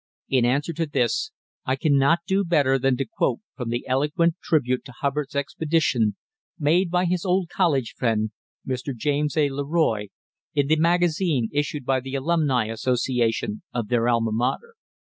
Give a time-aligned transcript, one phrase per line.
[0.29, 1.29] In answer to this
[1.63, 6.15] I cannot do better than to quote from the eloquent tribute to Hubbard's expedition
[6.57, 8.31] made by his old college friend,
[8.67, 8.95] Mr.
[8.97, 9.49] James A.
[9.51, 10.07] LeRoy,
[10.55, 14.73] in the magazine issued by the Alumni Association of their alma mater.